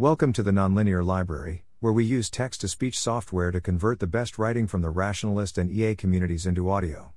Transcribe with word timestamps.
Welcome 0.00 0.32
to 0.32 0.42
the 0.42 0.50
Nonlinear 0.50 1.04
Library, 1.04 1.66
where 1.80 1.92
we 1.92 2.06
use 2.06 2.30
text 2.30 2.62
to 2.62 2.68
speech 2.68 2.98
software 2.98 3.50
to 3.50 3.60
convert 3.60 4.00
the 4.00 4.06
best 4.06 4.38
writing 4.38 4.66
from 4.66 4.80
the 4.80 4.88
rationalist 4.88 5.58
and 5.58 5.70
EA 5.70 5.94
communities 5.94 6.46
into 6.46 6.70
audio. 6.70 7.12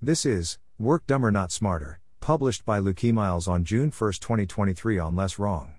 This 0.00 0.24
is 0.24 0.60
Work 0.78 1.04
Dumber 1.08 1.32
Not 1.32 1.50
Smarter, 1.50 1.98
published 2.20 2.64
by 2.64 2.78
Luke 2.78 3.02
Miles 3.02 3.48
on 3.48 3.64
June 3.64 3.90
1, 3.90 4.12
2023 4.12 5.00
on 5.00 5.16
Less 5.16 5.40
Wrong. 5.40 5.74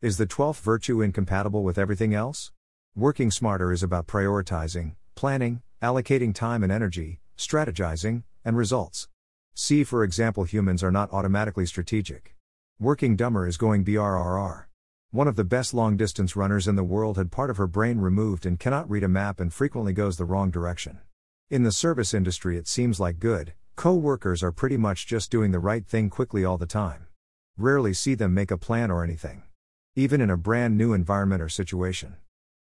Is 0.00 0.16
the 0.16 0.24
12th 0.24 0.60
virtue 0.60 1.02
incompatible 1.02 1.64
with 1.64 1.78
everything 1.78 2.14
else? 2.14 2.52
Working 2.94 3.32
smarter 3.32 3.72
is 3.72 3.82
about 3.82 4.06
prioritizing, 4.06 4.94
planning, 5.16 5.62
allocating 5.82 6.32
time 6.32 6.62
and 6.62 6.70
energy, 6.70 7.18
strategizing, 7.36 8.22
and 8.44 8.56
results. 8.56 9.08
See, 9.56 9.82
for 9.82 10.04
example, 10.04 10.44
humans 10.44 10.84
are 10.84 10.92
not 10.92 11.12
automatically 11.12 11.66
strategic. 11.66 12.36
Working 12.78 13.16
dumber 13.16 13.48
is 13.48 13.56
going 13.56 13.84
BRRR. 13.84 14.66
One 15.14 15.28
of 15.28 15.36
the 15.36 15.44
best 15.44 15.72
long 15.72 15.96
distance 15.96 16.34
runners 16.34 16.66
in 16.66 16.74
the 16.74 16.82
world 16.82 17.18
had 17.18 17.30
part 17.30 17.48
of 17.48 17.56
her 17.56 17.68
brain 17.68 17.98
removed 18.00 18.44
and 18.44 18.58
cannot 18.58 18.90
read 18.90 19.04
a 19.04 19.08
map 19.08 19.38
and 19.38 19.54
frequently 19.54 19.92
goes 19.92 20.16
the 20.16 20.24
wrong 20.24 20.50
direction. 20.50 20.98
In 21.48 21.62
the 21.62 21.70
service 21.70 22.12
industry, 22.12 22.58
it 22.58 22.66
seems 22.66 22.98
like 22.98 23.20
good, 23.20 23.52
co 23.76 23.94
workers 23.94 24.42
are 24.42 24.50
pretty 24.50 24.76
much 24.76 25.06
just 25.06 25.30
doing 25.30 25.52
the 25.52 25.60
right 25.60 25.86
thing 25.86 26.10
quickly 26.10 26.44
all 26.44 26.58
the 26.58 26.66
time. 26.66 27.06
Rarely 27.56 27.94
see 27.94 28.16
them 28.16 28.34
make 28.34 28.50
a 28.50 28.58
plan 28.58 28.90
or 28.90 29.04
anything. 29.04 29.44
Even 29.94 30.20
in 30.20 30.30
a 30.30 30.36
brand 30.36 30.76
new 30.76 30.92
environment 30.92 31.40
or 31.40 31.48
situation. 31.48 32.16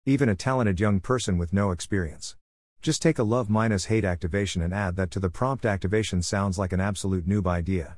Even 0.05 0.27
a 0.27 0.35
talented 0.35 0.77
young 0.77 0.99
person 0.99 1.37
with 1.37 1.53
no 1.53 1.71
experience. 1.71 2.35
Just 2.81 3.01
take 3.01 3.17
a 3.17 3.23
love 3.23 3.49
minus 3.49 3.85
hate 3.85 4.03
activation 4.03 4.61
and 4.61 4.73
add 4.73 4.97
that 4.97 5.11
to 5.11 5.21
the 5.21 5.29
prompt 5.29 5.65
activation 5.65 6.21
sounds 6.21 6.59
like 6.59 6.73
an 6.73 6.81
absolute 6.81 7.25
noob 7.25 7.47
idea. 7.47 7.95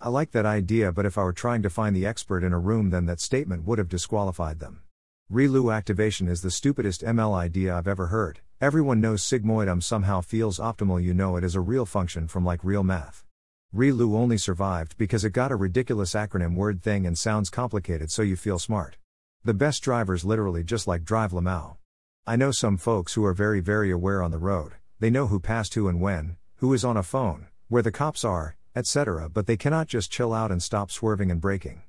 I 0.00 0.08
like 0.08 0.32
that 0.32 0.44
idea, 0.44 0.92
but 0.92 1.06
if 1.06 1.16
I 1.16 1.22
were 1.22 1.32
trying 1.32 1.62
to 1.62 1.70
find 1.70 1.96
the 1.96 2.04
expert 2.04 2.44
in 2.44 2.52
a 2.52 2.58
room, 2.58 2.90
then 2.90 3.06
that 3.06 3.20
statement 3.20 3.64
would 3.64 3.78
have 3.78 3.88
disqualified 3.88 4.58
them. 4.58 4.82
ReLU 5.32 5.74
activation 5.74 6.28
is 6.28 6.42
the 6.42 6.50
stupidest 6.50 7.02
ML 7.02 7.34
idea 7.34 7.74
I've 7.74 7.88
ever 7.88 8.08
heard. 8.08 8.40
Everyone 8.60 9.00
knows 9.00 9.22
sigmoid 9.22 9.70
um 9.70 9.80
somehow 9.80 10.20
feels 10.20 10.58
optimal, 10.58 11.02
you 11.02 11.14
know 11.14 11.36
it 11.36 11.44
is 11.44 11.54
a 11.54 11.60
real 11.60 11.86
function 11.86 12.28
from 12.28 12.44
like 12.44 12.62
real 12.62 12.84
math. 12.84 13.24
ReLU 13.74 14.14
only 14.14 14.36
survived 14.36 14.96
because 14.98 15.24
it 15.24 15.30
got 15.30 15.50
a 15.50 15.56
ridiculous 15.56 16.12
acronym 16.14 16.54
word 16.54 16.82
thing 16.82 17.06
and 17.06 17.16
sounds 17.16 17.48
complicated 17.48 18.10
so 18.10 18.22
you 18.22 18.36
feel 18.36 18.58
smart. 18.58 18.98
The 19.42 19.54
best 19.54 19.82
drivers 19.82 20.24
literally 20.24 20.62
just 20.62 20.86
like 20.86 21.04
drive 21.04 21.32
Lamau. 21.32 21.76
I 22.26 22.36
know 22.36 22.50
some 22.50 22.76
folks 22.76 23.14
who 23.14 23.24
are 23.24 23.34
very, 23.34 23.60
very 23.60 23.90
aware 23.90 24.22
on 24.22 24.30
the 24.30 24.38
road, 24.38 24.72
they 25.00 25.10
know 25.10 25.28
who 25.28 25.40
passed 25.40 25.74
who 25.74 25.88
and 25.88 26.00
when, 26.00 26.36
who 26.56 26.72
is 26.72 26.84
on 26.84 26.96
a 26.96 27.02
phone, 27.02 27.48
where 27.68 27.82
the 27.82 27.90
cops 27.90 28.24
are, 28.24 28.56
etc., 28.74 29.28
but 29.28 29.46
they 29.46 29.56
cannot 29.56 29.86
just 29.86 30.10
chill 30.10 30.32
out 30.32 30.50
and 30.50 30.62
stop 30.62 30.90
swerving 30.90 31.30
and 31.30 31.40
braking. 31.40 31.82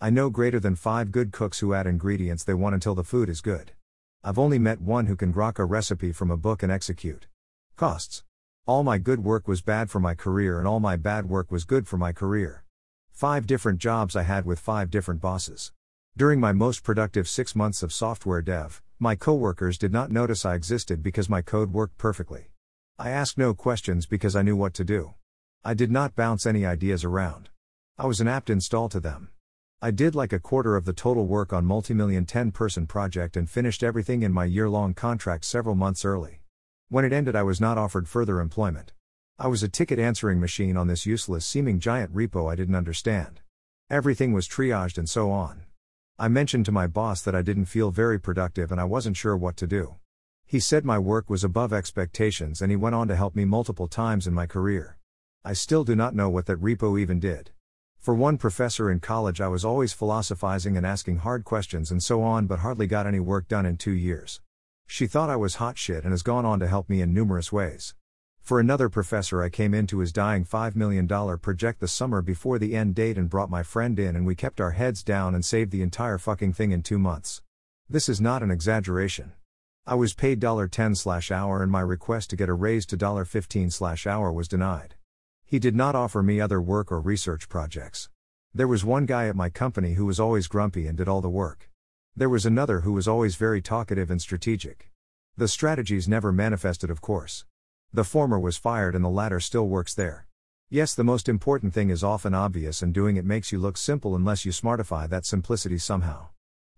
I 0.00 0.10
know 0.10 0.30
greater 0.30 0.58
than 0.58 0.76
five 0.76 1.10
good 1.10 1.30
cooks 1.32 1.58
who 1.58 1.74
add 1.74 1.86
ingredients 1.86 2.44
they 2.44 2.54
want 2.54 2.74
until 2.74 2.94
the 2.94 3.04
food 3.04 3.28
is 3.28 3.40
good. 3.40 3.72
I've 4.24 4.38
only 4.38 4.58
met 4.58 4.80
one 4.80 5.06
who 5.06 5.16
can 5.16 5.32
grok 5.32 5.58
a 5.58 5.64
recipe 5.64 6.12
from 6.12 6.30
a 6.30 6.36
book 6.36 6.62
and 6.62 6.72
execute. 6.72 7.26
Costs. 7.76 8.24
All 8.66 8.82
my 8.82 8.98
good 8.98 9.24
work 9.24 9.46
was 9.46 9.62
bad 9.62 9.90
for 9.90 10.00
my 10.00 10.14
career, 10.14 10.58
and 10.58 10.66
all 10.66 10.80
my 10.80 10.96
bad 10.96 11.28
work 11.28 11.50
was 11.50 11.64
good 11.64 11.86
for 11.86 11.96
my 11.96 12.12
career. 12.12 12.64
Five 13.12 13.46
different 13.46 13.78
jobs 13.78 14.16
I 14.16 14.22
had 14.22 14.46
with 14.46 14.58
five 14.58 14.90
different 14.90 15.20
bosses. 15.20 15.72
During 16.16 16.40
my 16.40 16.52
most 16.52 16.82
productive 16.82 17.28
six 17.28 17.54
months 17.54 17.82
of 17.82 17.92
software 17.92 18.42
dev, 18.42 18.82
my 18.98 19.14
coworkers 19.14 19.78
did 19.78 19.92
not 19.92 20.10
notice 20.10 20.44
I 20.44 20.54
existed 20.54 21.02
because 21.02 21.28
my 21.28 21.42
code 21.42 21.72
worked 21.72 21.98
perfectly. 21.98 22.50
I 22.98 23.10
asked 23.10 23.38
no 23.38 23.54
questions 23.54 24.06
because 24.06 24.36
I 24.36 24.42
knew 24.42 24.56
what 24.56 24.74
to 24.74 24.84
do. 24.84 25.14
I 25.62 25.74
did 25.74 25.90
not 25.90 26.16
bounce 26.16 26.46
any 26.46 26.64
ideas 26.64 27.04
around. 27.04 27.50
I 27.98 28.06
was 28.06 28.18
an 28.18 28.28
apt 28.28 28.48
install 28.48 28.88
to 28.88 28.98
them. 28.98 29.28
I 29.82 29.90
did 29.90 30.14
like 30.14 30.32
a 30.32 30.40
quarter 30.40 30.74
of 30.74 30.86
the 30.86 30.94
total 30.94 31.26
work 31.26 31.52
on 31.52 31.66
multi-million 31.66 32.24
10-person 32.24 32.86
project 32.86 33.36
and 33.36 33.48
finished 33.48 33.82
everything 33.82 34.22
in 34.22 34.32
my 34.32 34.46
year-long 34.46 34.94
contract 34.94 35.44
several 35.44 35.74
months 35.74 36.02
early. 36.02 36.40
When 36.88 37.04
it 37.04 37.12
ended 37.12 37.36
I 37.36 37.42
was 37.42 37.60
not 37.60 37.76
offered 37.76 38.08
further 38.08 38.40
employment. 38.40 38.94
I 39.38 39.48
was 39.48 39.62
a 39.62 39.68
ticket 39.68 39.98
answering 39.98 40.40
machine 40.40 40.78
on 40.78 40.86
this 40.86 41.04
useless 41.04 41.44
seeming 41.44 41.78
giant 41.78 42.14
repo 42.14 42.50
I 42.50 42.56
didn't 42.56 42.74
understand. 42.74 43.40
Everything 43.90 44.32
was 44.32 44.48
triaged 44.48 44.96
and 44.96 45.10
so 45.10 45.30
on. 45.30 45.64
I 46.18 46.28
mentioned 46.28 46.64
to 46.66 46.72
my 46.72 46.86
boss 46.86 47.20
that 47.20 47.34
I 47.34 47.42
didn't 47.42 47.66
feel 47.66 47.90
very 47.90 48.18
productive 48.18 48.72
and 48.72 48.80
I 48.80 48.84
wasn't 48.84 49.18
sure 49.18 49.36
what 49.36 49.58
to 49.58 49.66
do. 49.66 49.96
He 50.46 50.58
said 50.58 50.86
my 50.86 50.98
work 50.98 51.28
was 51.28 51.44
above 51.44 51.74
expectations 51.74 52.62
and 52.62 52.72
he 52.72 52.76
went 52.76 52.94
on 52.94 53.08
to 53.08 53.16
help 53.16 53.36
me 53.36 53.44
multiple 53.44 53.88
times 53.88 54.26
in 54.26 54.32
my 54.32 54.46
career. 54.46 54.96
I 55.42 55.54
still 55.54 55.84
do 55.84 55.96
not 55.96 56.14
know 56.14 56.28
what 56.28 56.44
that 56.46 56.60
repo 56.60 57.00
even 57.00 57.18
did. 57.18 57.50
For 57.98 58.14
one 58.14 58.36
professor 58.36 58.90
in 58.90 59.00
college, 59.00 59.40
I 59.40 59.48
was 59.48 59.64
always 59.64 59.94
philosophizing 59.94 60.76
and 60.76 60.84
asking 60.84 61.18
hard 61.18 61.44
questions 61.44 61.90
and 61.90 62.02
so 62.02 62.22
on, 62.22 62.46
but 62.46 62.58
hardly 62.58 62.86
got 62.86 63.06
any 63.06 63.20
work 63.20 63.48
done 63.48 63.64
in 63.64 63.78
two 63.78 63.92
years. 63.92 64.40
She 64.86 65.06
thought 65.06 65.30
I 65.30 65.36
was 65.36 65.54
hot 65.54 65.78
shit 65.78 66.04
and 66.04 66.12
has 66.12 66.22
gone 66.22 66.44
on 66.44 66.60
to 66.60 66.68
help 66.68 66.90
me 66.90 67.00
in 67.00 67.14
numerous 67.14 67.50
ways. 67.50 67.94
For 68.42 68.60
another 68.60 68.90
professor, 68.90 69.42
I 69.42 69.48
came 69.48 69.72
into 69.72 70.00
his 70.00 70.12
dying 70.12 70.44
$5 70.44 70.76
million 70.76 71.06
project 71.06 71.80
the 71.80 71.88
summer 71.88 72.20
before 72.20 72.58
the 72.58 72.74
end 72.74 72.94
date 72.94 73.16
and 73.16 73.30
brought 73.30 73.48
my 73.48 73.62
friend 73.62 73.98
in, 73.98 74.16
and 74.16 74.26
we 74.26 74.34
kept 74.34 74.60
our 74.60 74.72
heads 74.72 75.02
down 75.02 75.34
and 75.34 75.44
saved 75.44 75.70
the 75.70 75.82
entire 75.82 76.18
fucking 76.18 76.52
thing 76.52 76.72
in 76.72 76.82
two 76.82 76.98
months. 76.98 77.40
This 77.88 78.10
is 78.10 78.20
not 78.20 78.42
an 78.42 78.50
exaggeration. 78.50 79.32
I 79.86 79.94
was 79.94 80.12
paid 80.12 80.40
$10 80.40 80.96
slash 80.96 81.30
hour, 81.30 81.62
and 81.62 81.72
my 81.72 81.80
request 81.80 82.28
to 82.30 82.36
get 82.36 82.50
a 82.50 82.54
raise 82.54 82.84
to 82.86 82.96
$15 82.98 83.72
slash 83.72 84.06
hour 84.06 84.30
was 84.30 84.48
denied. 84.48 84.96
He 85.50 85.58
did 85.58 85.74
not 85.74 85.96
offer 85.96 86.22
me 86.22 86.40
other 86.40 86.62
work 86.62 86.92
or 86.92 87.00
research 87.00 87.48
projects. 87.48 88.08
There 88.54 88.68
was 88.68 88.84
one 88.84 89.04
guy 89.04 89.26
at 89.26 89.34
my 89.34 89.50
company 89.50 89.94
who 89.94 90.06
was 90.06 90.20
always 90.20 90.46
grumpy 90.46 90.86
and 90.86 90.96
did 90.96 91.08
all 91.08 91.20
the 91.20 91.28
work. 91.28 91.68
There 92.14 92.28
was 92.28 92.46
another 92.46 92.82
who 92.82 92.92
was 92.92 93.08
always 93.08 93.34
very 93.34 93.60
talkative 93.60 94.12
and 94.12 94.22
strategic. 94.22 94.92
The 95.36 95.48
strategies 95.48 96.06
never 96.06 96.30
manifested, 96.30 96.88
of 96.88 97.00
course. 97.00 97.46
The 97.92 98.04
former 98.04 98.38
was 98.38 98.58
fired 98.58 98.94
and 98.94 99.04
the 99.04 99.08
latter 99.08 99.40
still 99.40 99.66
works 99.66 99.92
there. 99.92 100.28
Yes, 100.68 100.94
the 100.94 101.02
most 101.02 101.28
important 101.28 101.74
thing 101.74 101.90
is 101.90 102.04
often 102.04 102.32
obvious, 102.32 102.80
and 102.80 102.94
doing 102.94 103.16
it 103.16 103.24
makes 103.24 103.50
you 103.50 103.58
look 103.58 103.76
simple 103.76 104.14
unless 104.14 104.44
you 104.44 104.52
smartify 104.52 105.08
that 105.08 105.26
simplicity 105.26 105.78
somehow. 105.78 106.28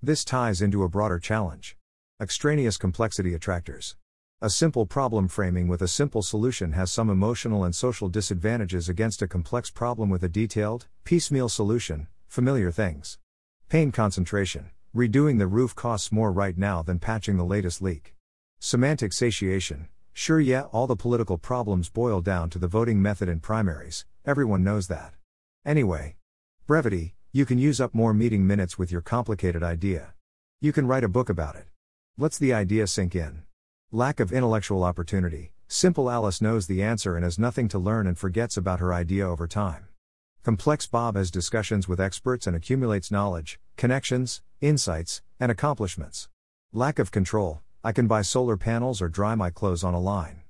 This 0.00 0.24
ties 0.24 0.62
into 0.62 0.82
a 0.82 0.88
broader 0.88 1.18
challenge 1.18 1.76
extraneous 2.18 2.78
complexity 2.78 3.34
attractors. 3.34 3.96
A 4.44 4.50
simple 4.50 4.86
problem 4.86 5.28
framing 5.28 5.68
with 5.68 5.82
a 5.82 5.86
simple 5.86 6.20
solution 6.20 6.72
has 6.72 6.90
some 6.90 7.08
emotional 7.08 7.62
and 7.62 7.72
social 7.72 8.08
disadvantages 8.08 8.88
against 8.88 9.22
a 9.22 9.28
complex 9.28 9.70
problem 9.70 10.10
with 10.10 10.24
a 10.24 10.28
detailed, 10.28 10.88
piecemeal 11.04 11.48
solution, 11.48 12.08
familiar 12.26 12.72
things. 12.72 13.18
Pain 13.68 13.92
concentration. 13.92 14.70
Redoing 14.92 15.38
the 15.38 15.46
roof 15.46 15.76
costs 15.76 16.10
more 16.10 16.32
right 16.32 16.58
now 16.58 16.82
than 16.82 16.98
patching 16.98 17.36
the 17.36 17.44
latest 17.44 17.80
leak. 17.80 18.16
Semantic 18.58 19.12
satiation. 19.12 19.86
Sure, 20.12 20.40
yeah, 20.40 20.62
all 20.72 20.88
the 20.88 20.96
political 20.96 21.38
problems 21.38 21.88
boil 21.88 22.20
down 22.20 22.50
to 22.50 22.58
the 22.58 22.66
voting 22.66 23.00
method 23.00 23.28
in 23.28 23.38
primaries, 23.38 24.06
everyone 24.26 24.64
knows 24.64 24.88
that. 24.88 25.14
Anyway. 25.64 26.16
Brevity. 26.66 27.14
You 27.30 27.46
can 27.46 27.58
use 27.58 27.80
up 27.80 27.94
more 27.94 28.12
meeting 28.12 28.44
minutes 28.44 28.76
with 28.76 28.90
your 28.90 29.02
complicated 29.02 29.62
idea. 29.62 30.14
You 30.60 30.72
can 30.72 30.88
write 30.88 31.04
a 31.04 31.08
book 31.08 31.28
about 31.28 31.54
it. 31.54 31.68
Let's 32.18 32.38
the 32.38 32.52
idea 32.52 32.88
sink 32.88 33.14
in. 33.14 33.44
Lack 33.94 34.20
of 34.20 34.32
intellectual 34.32 34.84
opportunity. 34.84 35.52
Simple 35.68 36.10
Alice 36.10 36.40
knows 36.40 36.66
the 36.66 36.82
answer 36.82 37.14
and 37.14 37.24
has 37.24 37.38
nothing 37.38 37.68
to 37.68 37.78
learn 37.78 38.06
and 38.06 38.16
forgets 38.16 38.56
about 38.56 38.80
her 38.80 38.94
idea 38.94 39.28
over 39.28 39.46
time. 39.46 39.84
Complex 40.42 40.86
Bob 40.86 41.14
has 41.14 41.30
discussions 41.30 41.86
with 41.86 42.00
experts 42.00 42.46
and 42.46 42.56
accumulates 42.56 43.10
knowledge, 43.10 43.60
connections, 43.76 44.40
insights, 44.62 45.20
and 45.38 45.52
accomplishments. 45.52 46.30
Lack 46.72 46.98
of 46.98 47.10
control. 47.10 47.60
I 47.84 47.92
can 47.92 48.06
buy 48.06 48.22
solar 48.22 48.56
panels 48.56 49.02
or 49.02 49.10
dry 49.10 49.34
my 49.34 49.50
clothes 49.50 49.84
on 49.84 49.92
a 49.92 50.00
line. 50.00 50.40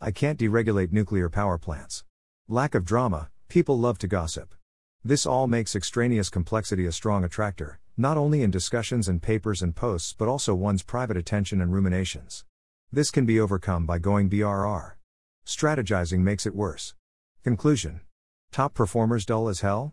I 0.00 0.10
can't 0.10 0.36
deregulate 0.36 0.90
nuclear 0.90 1.28
power 1.28 1.56
plants. 1.56 2.02
Lack 2.48 2.74
of 2.74 2.84
drama. 2.84 3.30
People 3.48 3.78
love 3.78 3.98
to 3.98 4.08
gossip. 4.08 4.56
This 5.04 5.24
all 5.24 5.46
makes 5.46 5.76
extraneous 5.76 6.30
complexity 6.30 6.84
a 6.84 6.90
strong 6.90 7.22
attractor, 7.22 7.78
not 7.96 8.16
only 8.16 8.42
in 8.42 8.50
discussions 8.50 9.06
and 9.06 9.22
papers 9.22 9.62
and 9.62 9.76
posts 9.76 10.16
but 10.18 10.26
also 10.26 10.52
one's 10.52 10.82
private 10.82 11.16
attention 11.16 11.60
and 11.60 11.72
ruminations. 11.72 12.44
This 12.90 13.10
can 13.10 13.26
be 13.26 13.38
overcome 13.38 13.84
by 13.84 13.98
going 13.98 14.30
BRR. 14.30 14.94
Strategizing 15.44 16.20
makes 16.20 16.46
it 16.46 16.54
worse. 16.54 16.94
Conclusion 17.44 18.00
Top 18.50 18.72
performers 18.72 19.26
dull 19.26 19.50
as 19.50 19.60
hell? 19.60 19.92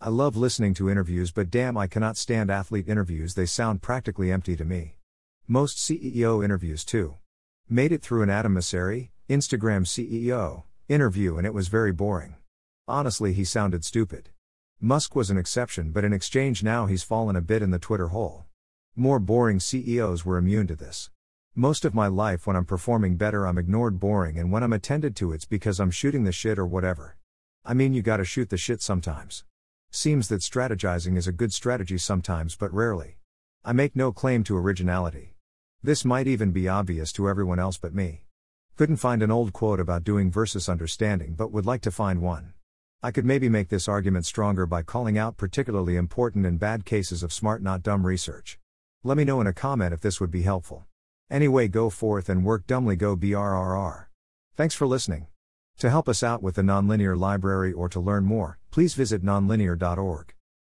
I 0.00 0.10
love 0.10 0.36
listening 0.36 0.72
to 0.74 0.88
interviews, 0.88 1.32
but 1.32 1.50
damn, 1.50 1.76
I 1.76 1.88
cannot 1.88 2.16
stand 2.16 2.48
athlete 2.48 2.88
interviews, 2.88 3.34
they 3.34 3.46
sound 3.46 3.82
practically 3.82 4.30
empty 4.30 4.54
to 4.54 4.64
me. 4.64 4.94
Most 5.48 5.78
CEO 5.78 6.44
interviews, 6.44 6.84
too. 6.84 7.16
Made 7.68 7.90
it 7.90 8.00
through 8.00 8.22
an 8.22 8.30
Adam 8.30 8.54
Instagram 8.54 9.10
CEO, 9.28 10.62
interview, 10.88 11.38
and 11.38 11.46
it 11.48 11.54
was 11.54 11.66
very 11.66 11.90
boring. 11.90 12.36
Honestly, 12.86 13.32
he 13.32 13.44
sounded 13.44 13.84
stupid. 13.84 14.28
Musk 14.80 15.16
was 15.16 15.30
an 15.30 15.38
exception, 15.38 15.90
but 15.90 16.04
in 16.04 16.12
exchange, 16.12 16.62
now 16.62 16.86
he's 16.86 17.02
fallen 17.02 17.34
a 17.34 17.40
bit 17.40 17.60
in 17.60 17.72
the 17.72 17.80
Twitter 17.80 18.08
hole. 18.08 18.44
More 18.94 19.18
boring 19.18 19.58
CEOs 19.58 20.24
were 20.24 20.38
immune 20.38 20.68
to 20.68 20.76
this. 20.76 21.10
Most 21.58 21.86
of 21.86 21.94
my 21.94 22.06
life, 22.06 22.46
when 22.46 22.54
I'm 22.54 22.66
performing 22.66 23.16
better, 23.16 23.46
I'm 23.46 23.56
ignored 23.56 23.98
boring, 23.98 24.38
and 24.38 24.52
when 24.52 24.62
I'm 24.62 24.74
attended 24.74 25.16
to, 25.16 25.32
it's 25.32 25.46
because 25.46 25.80
I'm 25.80 25.90
shooting 25.90 26.24
the 26.24 26.30
shit 26.30 26.58
or 26.58 26.66
whatever. 26.66 27.16
I 27.64 27.72
mean, 27.72 27.94
you 27.94 28.02
gotta 28.02 28.26
shoot 28.26 28.50
the 28.50 28.58
shit 28.58 28.82
sometimes. 28.82 29.42
Seems 29.90 30.28
that 30.28 30.42
strategizing 30.42 31.16
is 31.16 31.26
a 31.26 31.32
good 31.32 31.54
strategy 31.54 31.96
sometimes, 31.96 32.56
but 32.56 32.74
rarely. 32.74 33.16
I 33.64 33.72
make 33.72 33.96
no 33.96 34.12
claim 34.12 34.44
to 34.44 34.56
originality. 34.58 35.34
This 35.82 36.04
might 36.04 36.26
even 36.26 36.52
be 36.52 36.68
obvious 36.68 37.10
to 37.12 37.26
everyone 37.26 37.58
else 37.58 37.78
but 37.78 37.94
me. 37.94 38.24
Couldn't 38.76 38.96
find 38.98 39.22
an 39.22 39.30
old 39.30 39.54
quote 39.54 39.80
about 39.80 40.04
doing 40.04 40.30
versus 40.30 40.68
understanding, 40.68 41.32
but 41.32 41.52
would 41.52 41.64
like 41.64 41.80
to 41.80 41.90
find 41.90 42.20
one. 42.20 42.52
I 43.02 43.12
could 43.12 43.24
maybe 43.24 43.48
make 43.48 43.70
this 43.70 43.88
argument 43.88 44.26
stronger 44.26 44.66
by 44.66 44.82
calling 44.82 45.16
out 45.16 45.38
particularly 45.38 45.96
important 45.96 46.44
and 46.44 46.58
bad 46.60 46.84
cases 46.84 47.22
of 47.22 47.32
smart 47.32 47.62
not 47.62 47.82
dumb 47.82 48.04
research. 48.04 48.58
Let 49.02 49.16
me 49.16 49.24
know 49.24 49.40
in 49.40 49.46
a 49.46 49.54
comment 49.54 49.94
if 49.94 50.02
this 50.02 50.20
would 50.20 50.30
be 50.30 50.42
helpful. 50.42 50.85
Anyway, 51.30 51.66
go 51.66 51.90
forth 51.90 52.28
and 52.28 52.44
work 52.44 52.66
dumbly, 52.66 52.94
go 52.94 53.16
BRRR. 53.16 54.06
Thanks 54.54 54.74
for 54.74 54.86
listening. 54.86 55.26
To 55.78 55.90
help 55.90 56.08
us 56.08 56.22
out 56.22 56.42
with 56.42 56.54
the 56.54 56.62
Nonlinear 56.62 57.18
Library 57.18 57.72
or 57.72 57.88
to 57.88 58.00
learn 58.00 58.24
more, 58.24 58.58
please 58.70 58.94
visit 58.94 59.24
nonlinear.org. 59.24 60.35